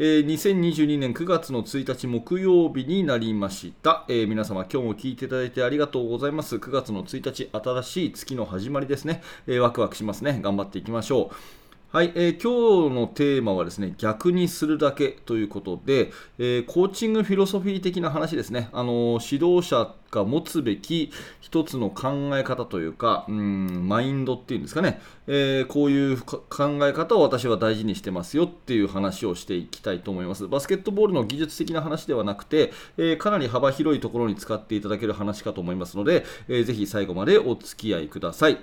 [0.00, 6.54] えー2022年9月の1日木曜日になりました、えー皆様今日も聞いていただいてありがとうございます。
[6.54, 10.38] 9月の1日新しい月の始まりですね、えーワクワクしますね。
[10.40, 11.57] 頑張っていきましょう。
[11.90, 21.10] はい、えー今日のテーマはですね逆にするだけということで、えーコーチングフィロソフィー的な話ですね、あのー指導者が持つべき
[21.40, 26.46] 一つの考え方というか、うんマインドっていうんですかね、えーこういう考
[26.82, 30.46] え方を私は大事にしてますよっていう話をしていきたいと思います。
[30.46, 38.58] バスケットボールの技術的な話ではなくて、えかなり幅広いところに使っていただける話かと思いますので、えーぜひ最後までお付き合いください。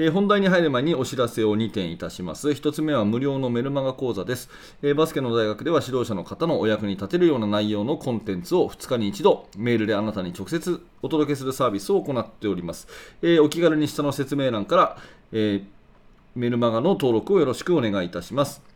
[0.00, 2.50] えー本題に入る前にお知らせを2点いたします。
[2.50, 4.48] 1つ目は無料のメルマガ講座です、
[4.80, 12.86] えーバスケの大学では指導者の方のお役に立てるような内容のコンテンツを2日に1度メールであなたに直接お届けするサービスを行っております。
[13.22, 14.98] えーお気軽に下の説明欄から、
[15.32, 15.64] えー
[16.36, 18.67] メルマガの登録をよろしくお願いいたします。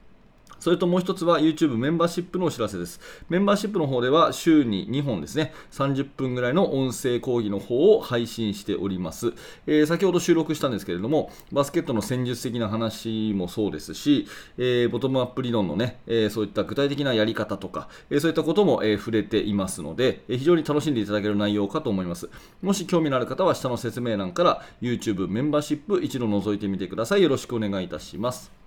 [0.62, 3.00] それともう一つは YouTube メンバーシップのお知らせです。
[3.28, 9.32] メンバーシップの方では週に2本ですね、30分ぐらいの音声講義の方を配信しております。
[9.66, 22.30] えー先ほど収録したんですけれども、バスケットの戦術的な話もそうですし、えーボトムアップ理論のね、えーそういった具体的なやり方とか、えそういったことも、え触れていますので、え非常に楽しんでいただける内容かと思います。
[22.62, 27.22] もし興味のある方は下の説明欄から YouTube メンバーシップ一度覗いてみてください。
[27.24, 28.61] よろしくお願いいたします。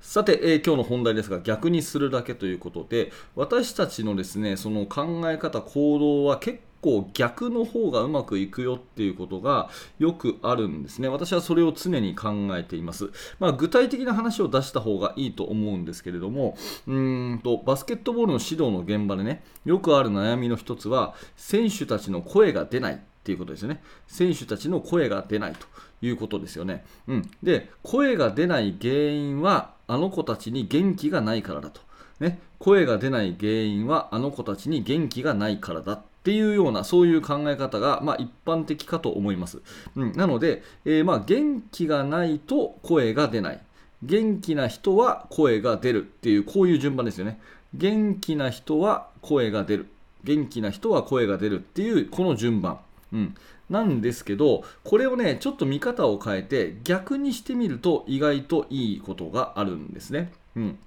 [0.00, 11.08] さて、えー今日の本題ですが逆にするだけということで私たちのですねその考え方行動は結構逆の方がうまくいくよっていうことがよくあるんですね。
[11.08, 23.82] 私はそれを常に考えています、まあ、具体的な話を出した方がいいと思うんですけれどもうんとバスケットボールの指導の現場でねよくある悩みの一つは選手たちの声が出ないっていうことですよね。
[24.06, 25.66] 選手たちの声が出ないと
[26.00, 26.84] いうことですよね。
[27.08, 31.80] うん、で声が出ない原因はあの子たちに元気がないからだと、
[32.20, 39.62] ね、声が出ない原因はあの子たちに元気がないからだっていうようなそういう考え方が、まあ、一般的かと思います。
[39.94, 43.60] うん、なので、えーまあ、元気がないと声が出ない
[44.02, 47.40] 元気な人は声が出るっていうこういう順番ですよね。
[47.74, 49.86] 元気な人は声が出る
[50.24, 52.78] 元気な人は声が出るっていうこの順番。
[53.16, 53.34] うん、
[53.70, 60.32] なんですけどこれをねちょっと見方を変えて逆にしてみると意外といいことがあるんですね。
[60.54, 60.78] うん、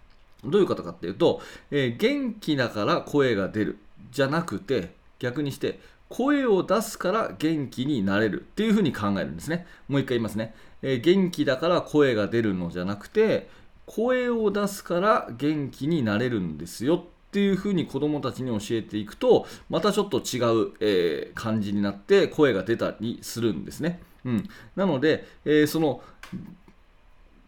[0.45, 1.41] どういうことかっていうと、
[1.71, 3.79] えー元気だから声が出る
[4.11, 9.65] じゃなくて逆にして声を出すから元気になれるっていうふうに考えるんですね。
[9.87, 10.53] もう一回言いますね。
[10.83, 13.49] えー元気だから声が出るのじゃなくて
[13.87, 24.01] 声を出すから元気になれるんですよっていうふうに子どもたちに教えていくとまたちょっと違う、えー感じになって声が出たりするんですね。
[24.25, 26.01] うん、なので、えーその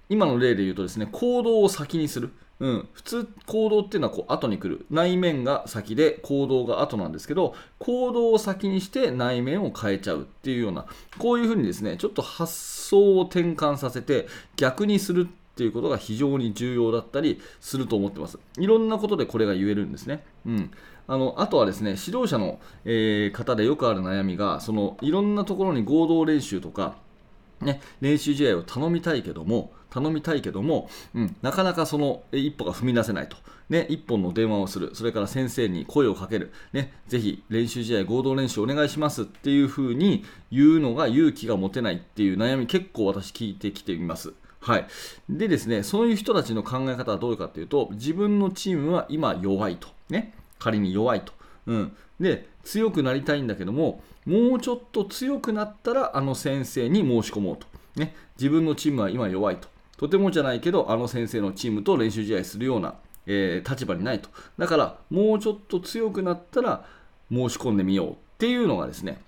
[0.08, 4.86] 今の例で言うとですね行動を先にする、うん、普通行動っていうのはこう後に来る。
[4.92, 10.86] 内面が先で行動が後なんですけど行動を先にして内面を変えちゃうっていうような
[11.18, 14.28] こういうふうにですねちょっと発想を転換させて
[14.58, 18.40] 逆にするっっていうことが非常に重要だったりすると思ってます。
[18.58, 20.72] いろんなことでこれが言えるんですね、うん、
[21.08, 26.96] あのあとはですね指導者の、えー方でよくある悩みがそのいろんなところに合同練習とか
[27.62, 33.38] ね、練習試合を頼みたいけども、頼みたいけども、うん、なかなかそのえ一歩が踏み出せないと。
[33.70, 39.24] ね、一本の電話をする、それから先生に声をかける、ね、ぜひ練習試合、合同練習お願いします。
[39.24, 44.34] っていうふうに言うのが勇気が持てないっていう悩み、結構私聞いてきています。
[44.62, 44.88] はい、
[45.30, 49.88] でですね、そういう人たちの考え方はどうかというと、自分のチームは今弱いと。
[50.10, 51.34] ね、仮に弱いと。
[51.68, 59.68] うん、で強くなりたいんだけどももうちょっと強くなったらあの先生に申し込もうと、ね、自分のチームは今弱いと。
[59.98, 62.96] とてもじゃないけどあの先生のチームと練習試合するような、
[63.28, 64.30] えー立場にないと。
[64.58, 66.86] だからもうちょっと強くなったら
[67.32, 69.22] 申し込んでみようっていうのがですね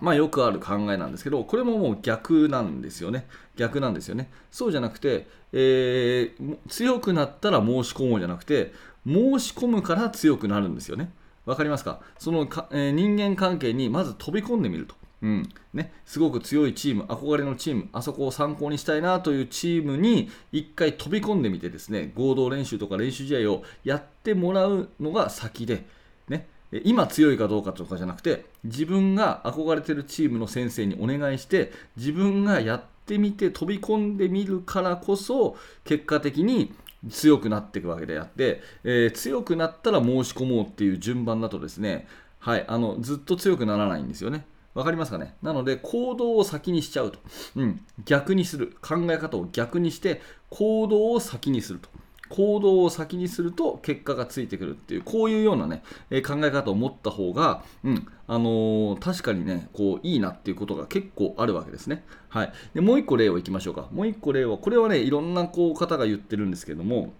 [0.00, 3.26] まあよくある考えなんですけど、これももう逆なんですよね。
[3.56, 4.30] 逆なんですよね。
[4.50, 8.72] そうじゃなくて、えー強くなったら申し込もうじゃなくて、
[9.06, 11.10] 申し込むから強くなるんですよね。
[11.46, 12.00] わかりますか？
[12.18, 14.94] そのか、えー人間関係にまず飛び込んでみると。
[15.22, 25.86] うんね、すごく強いチーム、憧れのチーム、あそこを参考にしたいなというチームに一回飛び込んでみてですね、合同練習とか練習試合をやってもらうのが先で、
[26.28, 26.46] ね
[26.82, 36.74] 今強いかどうかとかじゃなくて自分が憧れてるチームの先生にお願いして自分がやってみて飛び込んでみるからこそ結果的に
[37.10, 44.46] 強くなっていくわけであって、えー、強くなったら申し込もうっていう順番だとですね、はい、あのずっと強くならないんですよね。
[44.72, 45.36] わかりますかね？
[45.40, 47.20] なので行動を先にしちゃうと、
[47.54, 48.76] うん、逆にする。
[48.82, 51.88] 考え方を逆にして行動を先にすると。
[52.34, 62.02] 行動を先にすると結果がついてくるっていうこういうようなね、え考え方を持った方が、うんあのー、確かにねこういいなっていうことが結構あるわけですね。
[62.28, 63.86] はい、でもう1個例をいきましょうか。
[63.92, 67.12] もう1個例はこれはねいろんなこう方が言ってるんですけども、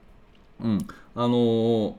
[0.60, 0.78] うん
[1.14, 1.94] あのー、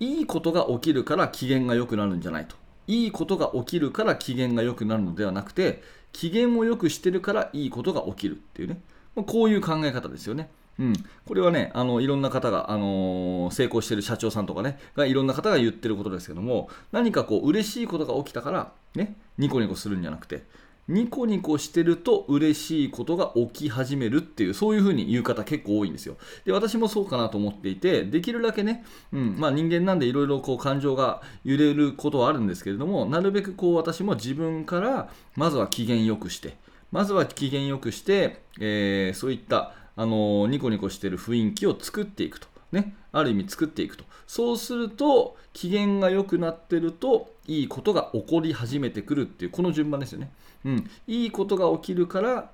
[0.00, 2.56] いいことが起きるから機嫌が良くなるんじゃないと。
[2.86, 8.80] いいことが起きるから機嫌が良くなるのではなくて機嫌を良くしてるからいいことが起きるっていうね
[9.26, 10.48] こういう考え方ですよね。
[10.78, 10.92] うん、
[11.26, 20.44] これはねあのいろんな方が、あのー、成功している社長さんとかねがいろんな方が言ってることですけども何かこう嬉しいことが起きたからねニコニコするんじゃなくて
[20.88, 26.16] ニコニコしてると嬉しいことが起き始めるっていうそういう風に言う方結構多いんですよ。
[26.46, 36.56] で私もそうかなと思っていてできるだけね、うんまあ、人間なんでいろいろ感情が揺れることはあるんですけれどもなるべくこう私も自分からまずは機嫌よくして
[36.90, 42.46] まずは機嫌よくして、えー、そういったあのニコニコしてる雰囲気を作っていくと。
[42.70, 44.04] ね、ある意味作っていくと。
[44.28, 50.30] そうすると、機嫌が良くなってると、いいことが起こり始めてくるっていう、この順番ですよね。
[50.64, 50.90] うん。
[51.08, 52.50] いいことが起きるから、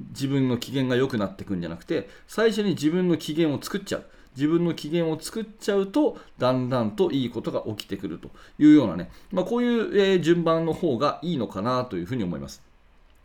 [0.00, 4.04] 自分の機嫌が良くなってくんじゃなくて、最初に自分の機嫌を作っちゃう。
[4.34, 12.62] 自分の機嫌を作っちゃうと、だんだんといいことが起きてくるというようなね、まあ、こういう、えー、順番の方がいいのかなというふうに思います。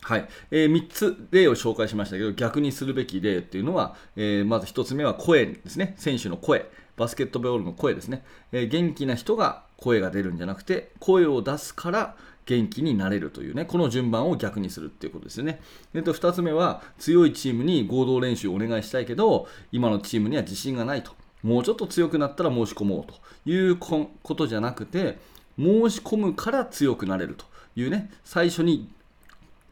[0.04, 5.96] はい、えー、3つ例を紹介しましたけど逆にするべき例っていうのは、えー、まず1つ目は声ですね。
[5.98, 6.70] 選手の声。
[6.96, 12.16] バスケットボールの声ですね、えー、元気な人が声が出るんじゃなくて声を出すから
[12.46, 13.66] 元気になれるというね。
[13.66, 15.60] この順番を逆にするっていうことですよね
[15.94, 21.12] でと2つ目は強いチームに合同練習をお願いしたいけど今のチームには自信がないと。
[21.42, 23.16] もうちょっと強くなったら申し込もうと。
[23.46, 25.18] いうことじゃなくて
[25.58, 27.46] 申し込むから強くなれると
[27.76, 28.12] いうね。
[28.24, 28.90] 最初に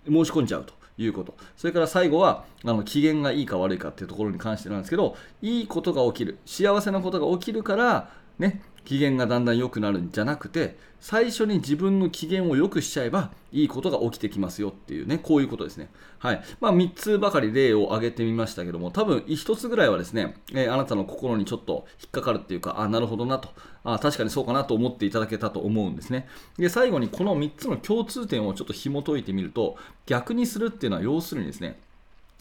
[0.06, 1.36] 申し込んじゃうということ。
[1.58, 15.90] それから最後は、あの機嫌がいいか悪いかっていうところに関してなんですけど、いいことが起きる、幸せなことが起きるから、ね、機嫌がだんだん良くなるんじゃなくて最初に自分の機嫌を良くしちゃえばいいことが起きてきますよっていうねこういうことですね。
[16.20, 16.44] はい。
[16.60, 23.50] まあ、3つばかり例を挙げてみましたけども多分1つぐらいはですね、えー、あなたの心にちょっと引っかかるっていうかあなるほどなと。
[23.84, 26.28] あ確かにそうかなと思っていただけたと思うんですね。
[26.58, 31.80] で最後にこの3つの共通点をちょっと紐解いてみると逆にするっていうのは要するにですね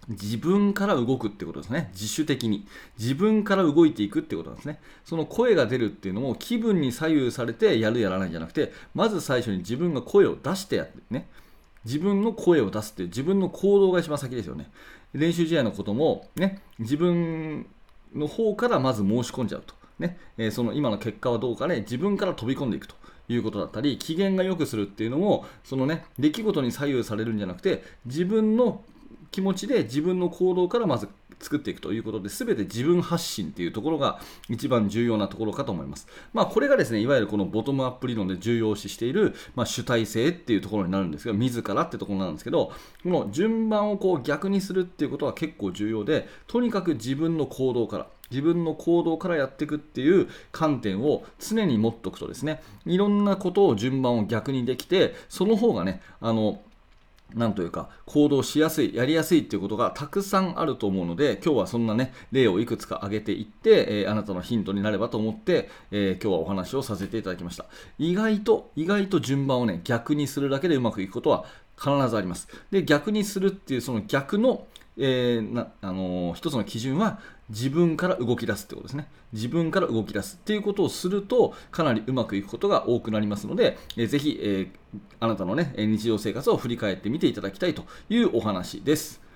[0.08, 1.90] 自分から動くってことですね。
[1.92, 2.66] 自主的に。
[2.98, 4.80] 自分から動いていくってことなんですね。
[5.04, 11.28] その声が出るっていうのも気分に左右されてやるやらないじゃなくて、まず最初に自分が声を出してやってね。
[11.84, 14.70] 自分の声を出すっていう自分の行動が一番先ですよね。
[15.12, 17.66] 練習試合のこともね、自分
[18.14, 19.74] の方からまず申し込んじゃうと。
[19.98, 22.94] ね、えー、その今の結果はどうかね、自分から飛び込んでいくと。
[23.32, 28.82] いうことだったり機嫌が良くするっていうのもそのね出来事に左右されるんじゃなくて自分の
[29.30, 31.08] 気持ちで自分の行動からまず
[31.40, 36.06] 作っていくということで、全て自分発信っていうところが一番重要なところかと思います。
[36.32, 42.72] まあ、これがですね、いわゆるこのボトムアップ理論で重要視している、まあ、主体性っていうところになるんですけど、自らってところなんですけど、
[43.02, 56.60] この順番をこう逆にするっていうことは結構重要で、とにかく自分の行動から、自分の行動からやっていくっていう観点を常に持っておくとですね、いろんなことを順番を逆にできて、その方がね、あの、
[57.34, 67.66] なんというか行動しやすい、やりやすいっていうことがたくさんあると思うので、今日はそんなね、例をいくつか挙げていって、えー、あなたのヒントになればと思って、えー、今日はお話をさせていただきました。
[67.98, 71.44] 意外と、意外と順番をね、逆にするだけでうまくいくことは
[71.78, 72.48] 必ずあります。
[72.70, 74.66] で、逆にするっていうその逆の
[75.00, 79.08] えー、なあのー、一つの基準は自分から動き出すってことですね。
[79.32, 89.29] 自分から動き出すっていうことをすると、かなりうまくいくことが多くなりますので、えー、ぜひ、えー、あなたのね、日常生活を振り返ってみていただきたいというお話です。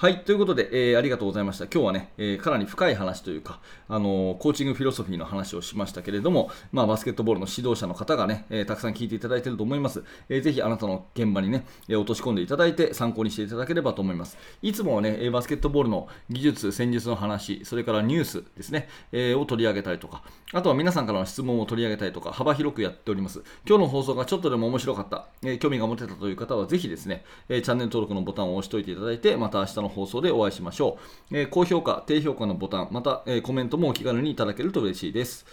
[0.00, 1.64] はい、ということで、えー、ありがとうございました。
[1.64, 10.02] 今日はね、えー、かなり深い話というか、あのー、コーチングフィロソフィーの話をしましたけれども、まあ、バスケットボールの指導者の方がね、えたくさん聞いていただいていると思います。
[10.30, 14.38] えー、ぜひあなたの現場にね、え落とし込んでいただいて参考にしていただければと思います。
[14.62, 20.22] いつもはね、バスケットボールの技術、戦術の話、それからニュースですね、えを取り上げたりとか、
[20.54, 23.42] あとは皆さんからの質問を取り上げたりとか、幅広くやっております。
[23.68, 30.98] 今日の放送がちょっとでも面白かった、え興味が持てたという方は、ぜひですね、えチャンネル登録のボタンを押しておいていただいて、また明日の放送でお会いしましょ
[31.30, 31.36] う。
[31.36, 35.44] えー、高評価、低評価のボタン、また、えー、コメントもお気軽にいただけると嬉しいです。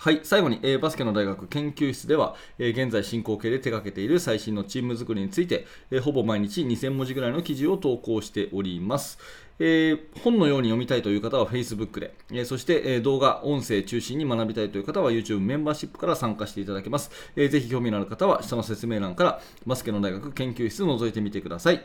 [0.00, 9.18] はい、最後に、えーバスケの大学研究室では、えー現在進行形で手掛けている最新のチーム作りについて、えーほぼ毎日2000文字ぐらいの記事を投稿しております。
[9.58, 17.10] えー本のように読みたいという方は Facebook で、えーそして、えー動画、音声中心に学びたいという方は YouTube メンバーシップから参加していただけます。
[17.34, 21.84] えーぜひ興味のある方は下の説明欄からバスケの大学研究室を覗いてみてください。